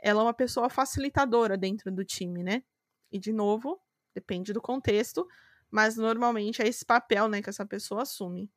Ela 0.02 0.22
é 0.22 0.24
uma 0.26 0.34
pessoa 0.34 0.70
facilitadora 0.70 1.58
dentro 1.58 1.92
do 1.92 2.06
time, 2.06 2.44
né? 2.44 2.64
E, 3.12 3.20
de 3.20 3.34
novo, 3.34 3.82
depende 4.16 4.54
do 4.54 4.62
contexto, 4.62 5.28
mas 5.72 5.98
normalmente 5.98 6.62
é 6.62 6.68
esse 6.68 6.86
papel, 6.86 7.28
né, 7.30 7.42
que 7.42 7.50
essa 7.50 7.66
pessoa 7.66 8.04
assume 8.04 8.52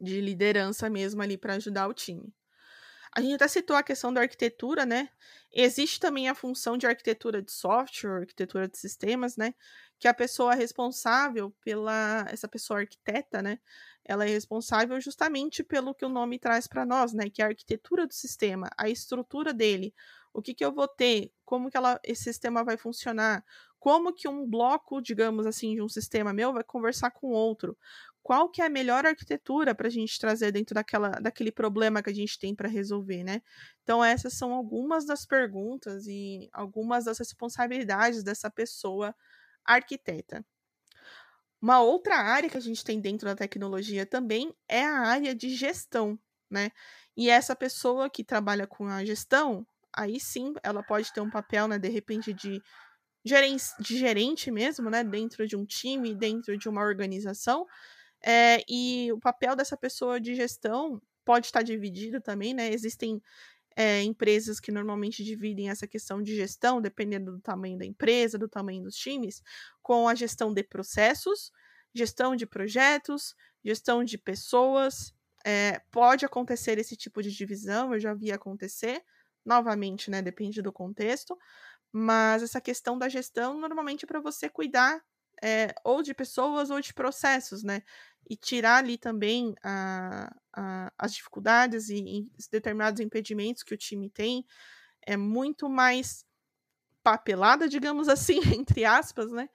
de 0.00 0.20
liderança 0.20 0.88
mesmo 0.88 1.20
ali 1.22 1.36
para 1.36 1.54
ajudar 1.54 1.88
o 1.88 1.94
time. 1.94 2.32
A 3.16 3.20
gente 3.20 3.34
até 3.34 3.46
citou 3.46 3.76
a 3.76 3.82
questão 3.82 4.12
da 4.12 4.20
arquitetura, 4.22 4.84
né? 4.84 5.08
Existe 5.52 6.00
também 6.00 6.28
a 6.28 6.34
função 6.34 6.76
de 6.76 6.86
arquitetura 6.86 7.40
de 7.40 7.52
software, 7.52 8.20
arquitetura 8.20 8.66
de 8.68 8.76
sistemas, 8.76 9.36
né? 9.36 9.54
Que 10.00 10.08
a 10.08 10.14
pessoa 10.14 10.54
responsável 10.54 11.54
pela. 11.60 12.26
Essa 12.28 12.48
pessoa 12.48 12.80
arquiteta, 12.80 13.40
né? 13.40 13.60
Ela 14.04 14.24
é 14.24 14.28
responsável 14.28 15.00
justamente 15.00 15.62
pelo 15.62 15.94
que 15.94 16.04
o 16.04 16.08
nome 16.08 16.38
traz 16.40 16.66
para 16.66 16.84
nós, 16.84 17.12
né? 17.12 17.30
Que 17.30 17.40
é 17.40 17.44
a 17.44 17.48
arquitetura 17.48 18.04
do 18.06 18.12
sistema, 18.12 18.68
a 18.76 18.88
estrutura 18.88 19.54
dele. 19.54 19.94
O 20.32 20.42
que, 20.42 20.52
que 20.52 20.64
eu 20.64 20.72
vou 20.74 20.88
ter? 20.88 21.32
Como 21.44 21.70
que 21.70 21.76
ela, 21.76 22.00
esse 22.02 22.24
sistema 22.24 22.64
vai 22.64 22.76
funcionar? 22.76 23.44
Como 23.78 24.12
que 24.12 24.26
um 24.26 24.44
bloco, 24.48 25.00
digamos 25.00 25.46
assim, 25.46 25.74
de 25.74 25.82
um 25.82 25.88
sistema 25.88 26.32
meu 26.32 26.52
vai 26.52 26.64
conversar 26.64 27.12
com 27.12 27.28
outro? 27.28 27.78
Qual 28.24 28.50
que 28.50 28.62
é 28.62 28.66
a 28.66 28.70
melhor 28.70 29.06
arquitetura 29.06 29.74
para 29.74 29.88
a 29.88 29.90
gente 29.90 30.18
trazer 30.18 30.50
dentro 30.50 30.74
daquela, 30.74 31.10
daquele 31.10 31.52
problema 31.52 32.02
que 32.02 32.10
a 32.10 32.14
gente 32.14 32.38
tem 32.40 32.54
para 32.56 32.68
resolver, 32.68 33.22
né? 33.22 33.42
Então, 33.84 34.02
essas 34.04 34.34
são 34.34 34.54
algumas 34.54 35.06
das 35.06 35.26
perguntas 35.26 36.06
e 36.08 36.48
algumas 36.52 37.04
das 37.04 37.18
responsabilidades 37.18 38.24
dessa 38.24 38.50
pessoa 38.50 39.14
arquiteta. 39.64 40.44
Uma 41.60 41.80
outra 41.80 42.16
área 42.16 42.48
que 42.48 42.56
a 42.56 42.60
gente 42.60 42.82
tem 42.84 43.00
dentro 43.00 43.26
da 43.28 43.36
tecnologia 43.36 44.06
também 44.06 44.54
é 44.68 44.84
a 44.84 45.00
área 45.00 45.34
de 45.34 45.50
gestão, 45.54 46.18
né? 46.50 46.70
E 47.16 47.30
essa 47.30 47.54
pessoa 47.54 48.10
que 48.10 48.24
trabalha 48.24 48.66
com 48.66 48.86
a 48.86 49.04
gestão, 49.04 49.66
aí 49.94 50.18
sim, 50.18 50.54
ela 50.62 50.82
pode 50.82 51.12
ter 51.12 51.20
um 51.20 51.30
papel, 51.30 51.68
né, 51.68 51.78
de 51.78 51.88
repente, 51.88 52.32
de 52.34 52.62
gerente, 53.24 53.64
de 53.80 53.98
gerente 53.98 54.50
mesmo, 54.50 54.90
né, 54.90 55.02
dentro 55.04 55.46
de 55.46 55.56
um 55.56 55.64
time, 55.64 56.14
dentro 56.14 56.58
de 56.58 56.68
uma 56.68 56.82
organização, 56.82 57.66
é, 58.24 58.64
e 58.68 59.12
o 59.12 59.18
papel 59.18 59.54
dessa 59.54 59.76
pessoa 59.76 60.20
de 60.20 60.34
gestão 60.34 61.00
pode 61.24 61.46
estar 61.46 61.62
dividido 61.62 62.20
também, 62.20 62.54
né? 62.54 62.72
Existem 62.72 63.20
é, 63.76 64.02
empresas 64.02 64.60
que 64.60 64.72
normalmente 64.72 65.24
dividem 65.24 65.70
essa 65.70 65.86
questão 65.86 66.22
de 66.22 66.34
gestão, 66.34 66.80
dependendo 66.80 67.32
do 67.32 67.40
tamanho 67.40 67.78
da 67.78 67.84
empresa, 67.84 68.38
do 68.38 68.48
tamanho 68.48 68.82
dos 68.82 68.96
times, 68.96 69.42
com 69.82 70.08
a 70.08 70.14
gestão 70.14 70.52
de 70.54 70.62
processos, 70.62 71.50
gestão 71.94 72.36
de 72.36 72.46
projetos, 72.46 73.34
gestão 73.64 74.04
de 74.04 74.16
pessoas. 74.18 75.12
É, 75.46 75.80
pode 75.90 76.24
acontecer 76.24 76.78
esse 76.78 76.96
tipo 76.96 77.22
de 77.22 77.30
divisão, 77.30 77.92
eu 77.92 78.00
já 78.00 78.14
vi 78.14 78.32
acontecer, 78.32 79.02
novamente, 79.44 80.10
né? 80.10 80.22
Depende 80.22 80.62
do 80.62 80.72
contexto, 80.72 81.36
mas 81.92 82.42
essa 82.42 82.60
questão 82.60 82.98
da 82.98 83.08
gestão 83.08 83.60
normalmente 83.60 84.04
é 84.04 84.08
para 84.08 84.20
você 84.20 84.48
cuidar 84.48 85.02
é, 85.44 85.74
ou 85.84 86.02
de 86.02 86.14
pessoas 86.14 86.70
ou 86.70 86.80
de 86.80 86.94
processos, 86.94 87.62
né? 87.62 87.82
e 88.28 88.36
tirar 88.36 88.78
ali 88.78 88.96
também 88.96 89.54
a, 89.62 90.34
a, 90.52 90.92
as 90.98 91.14
dificuldades 91.14 91.88
e, 91.88 91.98
e, 91.98 92.28
determinados 92.50 93.00
impedimentos 93.00 93.62
que 93.62 93.74
o 93.74 93.78
time 93.78 94.08
tem 94.08 94.46
é 95.06 95.16
muito 95.16 95.68
mais 95.68 96.24
papelada, 97.02 97.68
digamos 97.68 98.08
assim, 98.08 98.40
entre 98.58 98.84
aspas, 98.84 99.30
né? 99.30 99.48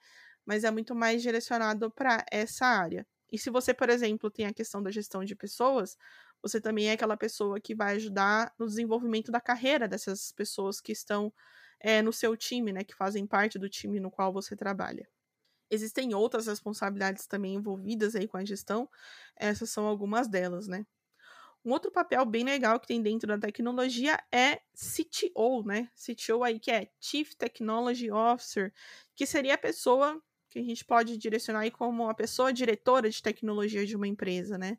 Mas 0.46 0.64
é 0.64 0.70
muito 0.70 0.94
mais 0.94 1.22
direcionado 1.22 1.90
para 1.90 2.24
essa 2.30 2.66
área. 2.66 3.06
E 3.30 3.38
se 3.38 3.50
você, 3.50 3.74
por 3.74 3.88
exemplo, 3.90 4.30
tem 4.30 4.46
a 4.46 4.54
questão 4.54 4.82
da 4.82 4.90
gestão 4.90 5.24
de 5.24 5.34
pessoas, 5.34 5.96
você 6.42 6.60
também 6.60 6.88
é 6.88 6.92
aquela 6.92 7.16
pessoa 7.16 7.60
que 7.60 7.74
vai 7.74 7.96
ajudar 7.96 8.52
no 8.58 8.66
desenvolvimento 8.66 9.30
da 9.30 9.40
carreira 9.40 9.86
dessas 9.88 10.32
pessoas 10.32 10.80
que 10.80 10.92
estão 10.92 11.32
é, 11.80 12.02
no 12.02 12.12
seu 12.12 12.36
time, 12.36 12.72
né? 12.72 12.84
Que 12.84 12.94
fazem 12.94 13.26
parte 13.26 13.58
do 13.58 13.68
time 13.68 14.00
no 14.00 14.10
qual 14.10 14.32
você 14.32 14.56
trabalha. 14.56 15.08
Existem 15.70 16.14
outras 16.14 16.46
responsabilidades 16.46 17.26
também 17.26 17.54
envolvidas 17.54 18.16
aí 18.16 18.26
com 18.28 18.36
a 18.36 18.44
gestão, 18.44 18.88
essas 19.36 19.70
são 19.70 19.86
algumas 19.86 20.28
delas, 20.28 20.66
né? 20.66 20.84
Um 21.64 21.72
outro 21.72 21.90
papel 21.90 22.24
bem 22.24 22.42
legal 22.42 22.80
que 22.80 22.86
tem 22.86 23.02
dentro 23.02 23.28
da 23.28 23.38
tecnologia 23.38 24.18
é 24.32 24.60
CTO, 24.74 25.62
né? 25.62 25.90
CTO 25.94 26.42
aí 26.42 26.58
que 26.58 26.70
é 26.70 26.90
Chief 26.98 27.34
Technology 27.34 28.10
Officer, 28.10 28.72
que 29.14 29.26
seria 29.26 29.54
a 29.54 29.58
pessoa 29.58 30.22
que 30.48 30.58
a 30.58 30.62
gente 30.62 30.84
pode 30.84 31.16
direcionar 31.16 31.60
aí 31.60 31.70
como 31.70 32.08
a 32.08 32.14
pessoa 32.14 32.52
diretora 32.52 33.10
de 33.10 33.22
tecnologia 33.22 33.86
de 33.86 33.94
uma 33.94 34.08
empresa, 34.08 34.56
né? 34.58 34.78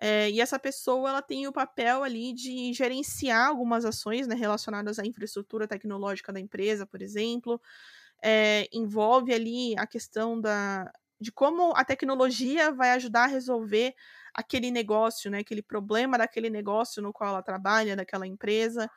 É, 0.00 0.30
e 0.30 0.40
essa 0.40 0.58
pessoa 0.58 1.10
ela 1.10 1.22
tem 1.22 1.46
o 1.46 1.52
papel 1.52 2.02
ali 2.02 2.32
de 2.32 2.72
gerenciar 2.72 3.48
algumas 3.48 3.84
ações 3.84 4.26
né, 4.26 4.34
relacionadas 4.34 4.98
à 4.98 5.04
infraestrutura 5.04 5.68
tecnológica 5.68 6.32
da 6.32 6.40
empresa, 6.40 6.86
por 6.86 7.02
exemplo, 7.02 7.60
é, 8.22 8.68
envolve 8.72 9.32
ali 9.32 9.74
a 9.78 9.86
questão 9.86 10.40
da, 10.40 10.90
de 11.20 11.32
como 11.32 11.74
a 11.76 11.84
tecnologia 11.84 12.72
vai 12.72 12.92
ajudar 12.92 13.24
a 13.24 13.26
resolver 13.26 13.94
aquele 14.34 14.70
negócio, 14.70 15.30
né, 15.30 15.40
aquele 15.40 15.62
problema 15.62 16.18
daquele 16.18 16.50
negócio 16.50 17.02
no 17.02 17.12
qual 17.12 17.30
ela 17.30 17.42
trabalha, 17.42 17.96
daquela 17.96 18.26
empresa. 18.26 18.90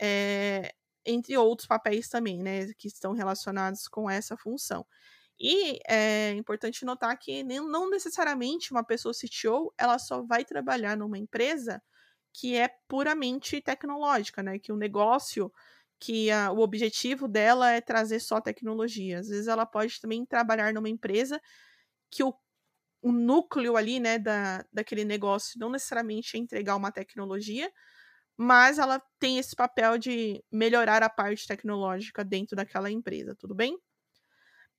É, 0.00 0.72
entre 1.04 1.36
outros 1.36 1.66
papéis 1.66 2.08
também, 2.08 2.38
né, 2.42 2.72
que 2.74 2.88
estão 2.88 3.12
relacionados 3.12 3.88
com 3.88 4.08
essa 4.08 4.36
função. 4.36 4.86
E 5.38 5.80
é 5.88 6.30
importante 6.32 6.84
notar 6.84 7.18
que 7.18 7.42
não 7.42 7.90
necessariamente 7.90 8.70
uma 8.72 8.84
pessoa 8.84 9.12
CTO 9.12 9.74
ela 9.76 9.98
só 9.98 10.22
vai 10.22 10.44
trabalhar 10.44 10.96
numa 10.96 11.18
empresa 11.18 11.82
que 12.32 12.56
é 12.56 12.68
puramente 12.88 13.60
tecnológica, 13.60 14.42
né? 14.42 14.58
Que 14.58 14.72
o 14.72 14.76
negócio, 14.76 15.52
que 16.02 16.30
a, 16.32 16.50
o 16.50 16.58
objetivo 16.60 17.28
dela 17.28 17.70
é 17.70 17.80
trazer 17.80 18.18
só 18.20 18.40
tecnologia. 18.40 19.20
Às 19.20 19.28
vezes 19.28 19.46
ela 19.46 19.64
pode 19.64 20.00
também 20.00 20.26
trabalhar 20.26 20.74
numa 20.74 20.88
empresa 20.88 21.40
que 22.10 22.24
o, 22.24 22.34
o 23.02 23.12
núcleo 23.12 23.76
ali, 23.76 24.00
né, 24.00 24.18
da, 24.18 24.64
daquele 24.72 25.04
negócio 25.04 25.60
não 25.60 25.70
necessariamente 25.70 26.36
é 26.36 26.40
entregar 26.40 26.76
uma 26.76 26.92
tecnologia, 26.92 27.72
mas 28.36 28.78
ela 28.78 29.00
tem 29.20 29.38
esse 29.38 29.56
papel 29.56 29.98
de 29.98 30.44
melhorar 30.52 31.02
a 31.02 31.10
parte 31.10 31.46
tecnológica 31.46 32.24
dentro 32.24 32.56
daquela 32.56 32.90
empresa, 32.90 33.36
tudo 33.36 33.54
bem? 33.54 33.78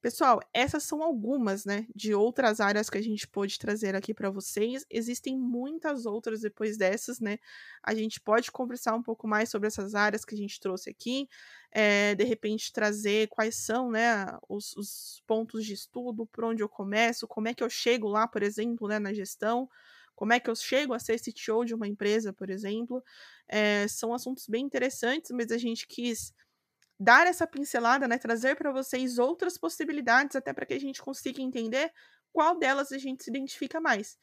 Pessoal, 0.04 0.42
essas 0.54 0.84
são 0.84 1.02
algumas, 1.02 1.64
né, 1.64 1.88
de 1.96 2.14
outras 2.14 2.60
áreas 2.60 2.90
que 2.90 2.98
a 2.98 3.02
gente 3.02 3.26
pôde 3.26 3.58
trazer 3.58 3.96
aqui 3.96 4.14
para 4.14 4.30
vocês. 4.30 4.86
Existem 4.90 5.40
muitas 5.40 6.06
outras 6.06 6.42
depois 6.42 6.76
dessas, 6.76 7.22
né? 7.22 7.40
A 7.82 7.96
gente 7.96 8.20
pode 8.20 8.52
conversar 8.52 8.96
um 8.96 9.02
pouco 9.02 9.26
mais 9.26 9.48
sobre 9.48 9.68
essas 9.68 9.96
áreas 9.96 10.26
que 10.26 10.36
a 10.36 10.38
gente 10.38 10.60
trouxe 10.60 10.90
aqui, 10.90 11.30
é, 11.72 12.14
de 12.16 12.26
repente 12.26 12.74
trazer 12.74 13.30
quais 13.30 13.56
são, 13.56 13.90
né, 13.90 14.26
os, 14.50 14.76
os 14.76 15.24
pontos 15.26 15.66
de 15.66 15.72
estudo, 15.72 16.26
por 16.26 16.44
onde 16.44 16.62
eu 16.62 16.68
começo, 16.68 17.26
como 17.26 17.48
é 17.48 17.54
que 17.54 17.64
eu 17.64 17.70
chego 17.70 18.10
lá, 18.10 18.28
por 18.28 18.44
exemplo, 18.44 18.90
né, 18.90 19.00
na 19.00 19.14
gestão. 19.14 19.70
Como 20.16 20.34
é 20.34 20.40
que 20.40 20.50
eu 20.50 20.56
chego 20.56 20.94
a 20.94 21.00
ser 21.00 21.18
CTO 21.18 21.64
de 21.64 21.74
uma 21.74 21.88
empresa, 21.88 22.34
por 22.34 22.50
exemplo? 22.50 23.02
É, 23.48 23.88
são 23.88 24.14
assuntos 24.14 24.48
bem 24.50 24.66
interessantes, 24.66 25.32
mas 25.32 25.50
a 25.50 25.58
gente 25.58 25.88
quis 25.88 26.34
dar 27.00 27.28
essa 27.28 27.48
pincelada, 27.48 28.08
né, 28.08 28.18
trazer 28.18 28.56
para 28.56 28.72
vocês 28.72 29.18
outras 29.18 29.58
possibilidades, 29.58 30.36
até 30.36 30.54
para 30.54 30.66
que 30.66 30.74
a 30.74 30.80
gente 30.80 31.02
consiga 31.02 31.42
entender 31.42 31.92
qual 32.32 32.58
delas 32.58 32.92
a 32.92 32.98
gente 32.98 33.24
se 33.24 33.30
identifica 33.30 33.80
mais. 33.82 34.18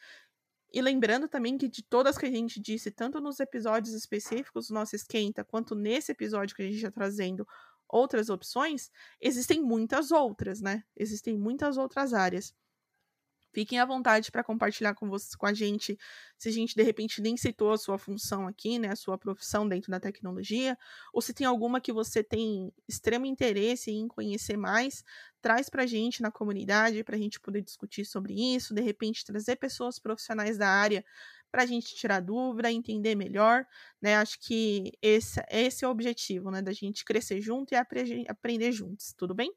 E 0.73 0.81
lembrando 0.81 1.29
também 1.29 1.59
que 1.59 1.69
de 1.69 1.83
todas 1.83 2.17
que 2.17 2.27
a 2.27 2.31
gente 2.31 2.61
disse, 2.61 2.91
tanto 2.91 3.21
nos 3.21 3.41
episódios 3.41 3.95
específicos 3.95 4.69
do 4.69 4.75
nosso 4.75 4.95
esquenta, 4.95 5.45
quanto 5.45 5.75
nesse 5.75 6.13
episódio 6.13 6.55
que 6.55 6.63
a 6.63 6.65
gente 6.67 6.77
está 6.77 6.91
trazendo 6.91 7.47
outras 7.89 8.31
opções, 8.31 8.91
existem 9.21 9.61
muitas 9.61 10.13
outras, 10.13 10.61
né? 10.61 10.85
Existem 10.97 11.37
muitas 11.37 11.77
outras 11.77 12.15
áreas. 12.15 12.55
Fiquem 13.53 13.79
à 13.81 13.85
vontade 13.85 14.31
para 14.31 14.45
compartilhar 14.45 14.95
com, 14.95 15.09
você, 15.09 15.37
com 15.37 15.47
a 15.47 15.53
gente, 15.53 15.99
se 16.39 16.49
a 16.49 16.53
gente 16.53 16.75
de 16.75 16.83
repente 16.83 17.21
nem 17.21 17.37
citou 17.37 17.73
a 17.73 17.79
sua 17.79 17.99
função 17.99 18.47
aqui, 18.47 18.79
né, 18.79 18.89
a 18.89 18.97
sua 18.97 19.19
profissão 19.19 19.69
dentro 19.69 19.91
da 19.91 19.99
tecnologia, 19.99 20.79
ou 21.13 21.21
se 21.21 21.35
tem 21.35 21.47
alguma 21.47 21.81
que 21.81 21.93
você 21.93 22.23
tem 22.23 22.73
extremo 22.89 23.27
interesse 23.27 23.91
em 23.91 24.07
conhecer 24.07 24.57
mais, 24.57 25.03
traz 25.41 25.69
para 25.69 25.83
a 25.83 25.87
gente 25.87 26.23
na 26.23 26.31
comunidade 26.31 27.03
para 27.03 27.17
a 27.17 27.19
gente 27.19 27.41
poder 27.41 27.63
discutir 27.63 28.05
sobre 28.05 28.35
isso, 28.55 28.75
de 28.75 28.83
repente 28.83 29.25
trazer 29.25 29.57
pessoas 29.57 29.99
profissionais 29.99 30.57
da 30.57 30.69
área 30.69 31.05
para 31.51 31.65
a 31.65 31.67
gente 31.67 31.95
tirar 31.95 32.21
dúvida, 32.21 32.71
entender 32.71 33.15
melhor, 33.17 33.67
né? 34.01 34.17
Acho 34.17 34.39
que 34.41 34.93
esse, 35.03 35.41
esse 35.51 35.85
é 35.85 35.89
o 35.89 35.91
objetivo, 35.91 36.51
né? 36.51 36.63
Da 36.63 36.73
gente 36.73 37.05
crescer 37.05 37.41
junto 37.41 37.75
e 37.75 37.77
aprender 38.29 38.73
juntos, 38.73 39.13
tudo 39.17 39.35
bem? 39.35 39.53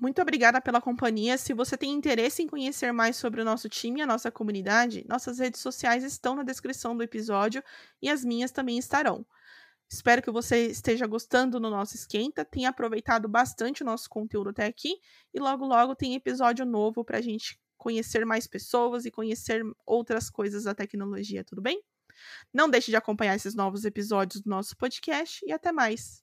Muito 0.00 0.22
obrigada 0.22 0.62
pela 0.62 0.80
companhia. 0.80 1.36
Se 1.36 1.52
você 1.52 1.76
tem 1.76 1.92
interesse 1.92 2.42
em 2.42 2.46
conhecer 2.46 2.90
mais 2.90 3.16
sobre 3.16 3.42
o 3.42 3.44
nosso 3.44 3.68
time 3.68 4.00
e 4.00 4.02
a 4.02 4.06
nossa 4.06 4.30
comunidade, 4.30 5.04
nossas 5.06 5.38
redes 5.38 5.60
sociais 5.60 6.02
estão 6.02 6.34
na 6.34 6.42
descrição 6.42 6.96
do 6.96 7.02
episódio 7.02 7.62
e 8.00 8.08
as 8.08 8.24
minhas 8.24 8.50
também 8.50 8.78
estarão. 8.78 9.26
Espero 9.92 10.22
que 10.22 10.30
você 10.30 10.68
esteja 10.68 11.06
gostando 11.06 11.60
do 11.60 11.68
nosso 11.68 11.96
esquenta, 11.96 12.44
tenha 12.44 12.70
aproveitado 12.70 13.28
bastante 13.28 13.82
o 13.82 13.86
nosso 13.86 14.08
conteúdo 14.08 14.50
até 14.50 14.64
aqui 14.64 14.94
e 15.34 15.38
logo 15.38 15.66
logo 15.66 15.94
tem 15.94 16.14
episódio 16.14 16.64
novo 16.64 17.04
para 17.04 17.18
a 17.18 17.20
gente 17.20 17.60
conhecer 17.76 18.24
mais 18.24 18.46
pessoas 18.46 19.04
e 19.04 19.10
conhecer 19.10 19.62
outras 19.84 20.30
coisas 20.30 20.64
da 20.64 20.74
tecnologia, 20.74 21.44
tudo 21.44 21.60
bem? 21.60 21.82
Não 22.54 22.70
deixe 22.70 22.90
de 22.90 22.96
acompanhar 22.96 23.34
esses 23.34 23.54
novos 23.54 23.84
episódios 23.84 24.40
do 24.40 24.48
nosso 24.48 24.76
podcast 24.76 25.44
e 25.44 25.52
até 25.52 25.72
mais. 25.72 26.22